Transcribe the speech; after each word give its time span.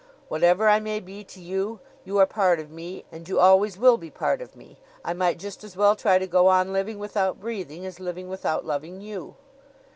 Whatever 0.29 0.67
I 0.67 0.79
may 0.79 0.99
be 0.99 1.23
to 1.25 1.39
you, 1.39 1.79
you 2.05 2.17
are 2.17 2.25
part 2.25 2.59
of 2.59 2.71
me, 2.71 3.05
and 3.11 3.29
you 3.29 3.39
always 3.39 3.77
will 3.77 3.97
be 3.99 4.09
part 4.09 4.41
of 4.41 4.55
me. 4.55 4.79
I 5.05 5.13
might 5.13 5.37
just 5.37 5.63
as 5.63 5.77
well 5.77 5.95
try 5.95 6.17
to 6.17 6.25
go 6.25 6.47
on 6.47 6.73
living 6.73 6.97
without 6.97 7.39
breathing 7.39 7.85
as 7.85 7.99
living 7.99 8.27
without 8.27 8.65
loving 8.65 8.99
you." 9.01 9.35